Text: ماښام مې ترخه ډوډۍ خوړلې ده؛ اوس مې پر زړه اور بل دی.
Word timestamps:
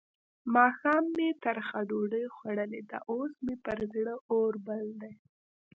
ماښام 0.55 1.03
مې 1.15 1.29
ترخه 1.43 1.79
ډوډۍ 1.89 2.25
خوړلې 2.35 2.81
ده؛ 2.89 2.97
اوس 3.11 3.33
مې 3.45 3.55
پر 3.65 3.79
زړه 3.93 4.15
اور 4.31 4.53
بل 4.67 4.85
دی. 5.01 5.13